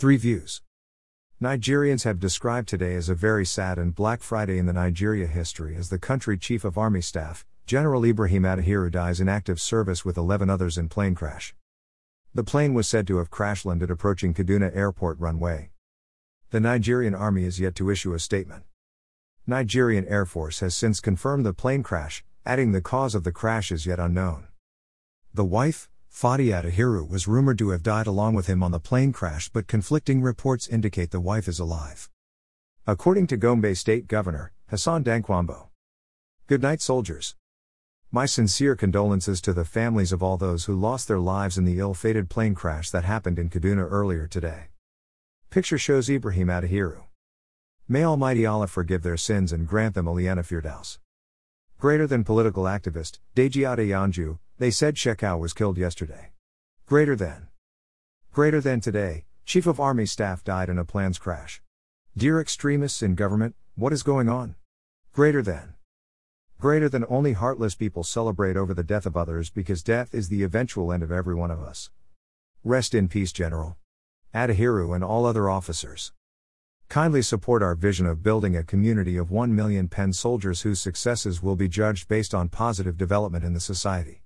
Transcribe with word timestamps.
Three 0.00 0.16
views. 0.16 0.62
Nigerians 1.42 2.04
have 2.04 2.18
described 2.18 2.70
today 2.70 2.94
as 2.94 3.10
a 3.10 3.14
very 3.14 3.44
sad 3.44 3.78
and 3.78 3.94
black 3.94 4.22
Friday 4.22 4.56
in 4.56 4.64
the 4.64 4.72
Nigeria 4.72 5.26
history 5.26 5.76
as 5.76 5.90
the 5.90 5.98
country 5.98 6.38
chief 6.38 6.64
of 6.64 6.78
army 6.78 7.02
staff, 7.02 7.44
General 7.66 8.06
Ibrahim 8.06 8.44
Attahiru 8.44 8.90
dies 8.90 9.20
in 9.20 9.28
active 9.28 9.60
service 9.60 10.02
with 10.02 10.16
11 10.16 10.48
others 10.48 10.78
in 10.78 10.88
plane 10.88 11.14
crash. 11.14 11.54
The 12.32 12.42
plane 12.42 12.72
was 12.72 12.88
said 12.88 13.06
to 13.08 13.18
have 13.18 13.28
crash 13.28 13.66
landed 13.66 13.90
approaching 13.90 14.32
Kaduna 14.32 14.74
Airport 14.74 15.20
runway. 15.20 15.68
The 16.48 16.60
Nigerian 16.60 17.14
army 17.14 17.44
is 17.44 17.60
yet 17.60 17.74
to 17.74 17.90
issue 17.90 18.14
a 18.14 18.18
statement. 18.18 18.64
Nigerian 19.46 20.08
Air 20.08 20.24
Force 20.24 20.60
has 20.60 20.74
since 20.74 21.00
confirmed 21.00 21.44
the 21.44 21.52
plane 21.52 21.82
crash, 21.82 22.24
adding 22.46 22.72
the 22.72 22.80
cause 22.80 23.14
of 23.14 23.24
the 23.24 23.32
crash 23.32 23.70
is 23.70 23.84
yet 23.84 24.00
unknown. 24.00 24.48
The 25.34 25.44
wife, 25.44 25.89
Fati 26.10 26.48
Attahiru, 26.48 27.08
was 27.08 27.28
rumored 27.28 27.56
to 27.58 27.70
have 27.70 27.82
died 27.82 28.06
along 28.06 28.34
with 28.34 28.46
him 28.46 28.62
on 28.62 28.72
the 28.72 28.80
plane 28.80 29.12
crash, 29.12 29.48
but 29.48 29.66
conflicting 29.66 30.20
reports 30.20 30.68
indicate 30.68 31.12
the 31.12 31.20
wife 31.20 31.48
is 31.48 31.58
alive. 31.58 32.10
According 32.86 33.28
to 33.28 33.38
Gombe 33.38 33.74
State 33.74 34.06
Governor, 34.06 34.52
Hassan 34.68 35.02
Dankwambo. 35.02 35.68
Good 36.46 36.60
night, 36.60 36.82
soldiers. 36.82 37.36
My 38.10 38.26
sincere 38.26 38.74
condolences 38.74 39.40
to 39.42 39.52
the 39.52 39.64
families 39.64 40.12
of 40.12 40.22
all 40.22 40.36
those 40.36 40.64
who 40.64 40.74
lost 40.74 41.08
their 41.08 41.20
lives 41.20 41.56
in 41.56 41.64
the 41.64 41.78
ill 41.78 41.94
fated 41.94 42.28
plane 42.28 42.54
crash 42.54 42.90
that 42.90 43.04
happened 43.04 43.38
in 43.38 43.48
Kaduna 43.48 43.86
earlier 43.88 44.26
today. 44.26 44.64
Picture 45.48 45.78
shows 45.78 46.10
Ibrahim 46.10 46.48
Attahiru. 46.48 47.04
May 47.88 48.04
Almighty 48.04 48.44
Allah 48.44 48.66
forgive 48.66 49.02
their 49.02 49.16
sins 49.16 49.52
and 49.52 49.66
grant 49.66 49.94
them 49.94 50.06
Aljannah 50.06 50.44
Firdaus. 50.44 50.98
Greater 51.78 52.06
than 52.06 52.24
political 52.24 52.64
activist, 52.64 53.20
Deji 53.34 53.62
Adeyanju, 53.62 54.38
they 54.60 54.70
said 54.70 54.94
Shekau 54.94 55.38
was 55.38 55.54
killed 55.54 55.78
yesterday. 55.78 56.32
Greater 56.84 57.16
than. 57.16 57.48
Greater 58.30 58.60
than 58.60 58.82
today, 58.82 59.24
Chief 59.46 59.66
of 59.66 59.80
Army 59.80 60.04
Staff 60.04 60.44
died 60.44 60.68
in 60.68 60.78
a 60.78 60.84
planes 60.84 61.16
crash. 61.16 61.62
Dear 62.14 62.38
extremists 62.38 63.00
in 63.00 63.14
government, 63.14 63.54
what 63.74 63.90
is 63.90 64.02
going 64.02 64.28
on? 64.28 64.56
Greater 65.14 65.40
than. 65.40 65.76
Greater 66.60 66.90
than 66.90 67.06
only 67.08 67.32
heartless 67.32 67.74
people 67.74 68.04
celebrate 68.04 68.58
over 68.58 68.74
the 68.74 68.84
death 68.84 69.06
of 69.06 69.16
others 69.16 69.48
because 69.48 69.82
death 69.82 70.14
is 70.14 70.28
the 70.28 70.42
eventual 70.42 70.92
end 70.92 71.02
of 71.02 71.10
every 71.10 71.34
one 71.34 71.50
of 71.50 71.62
us. 71.62 71.88
Rest 72.62 72.94
in 72.94 73.08
peace, 73.08 73.32
General. 73.32 73.78
Attahiru 74.34 74.94
and 74.94 75.02
all 75.02 75.24
other 75.24 75.48
officers. 75.48 76.12
Kindly 76.90 77.22
support 77.22 77.62
our 77.62 77.74
vision 77.74 78.04
of 78.04 78.22
building 78.22 78.54
a 78.54 78.62
community 78.62 79.16
of 79.16 79.30
1 79.30 79.56
million 79.56 79.88
pen 79.88 80.12
soldiers 80.12 80.60
whose 80.60 80.82
successes 80.82 81.42
will 81.42 81.56
be 81.56 81.66
judged 81.66 82.08
based 82.08 82.34
on 82.34 82.50
positive 82.50 82.98
development 82.98 83.42
in 83.42 83.54
the 83.54 83.60
society. 83.60 84.20